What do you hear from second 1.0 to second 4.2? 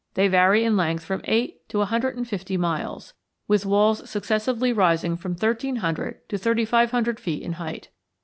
from eight to a hundred and fifty miles, with walls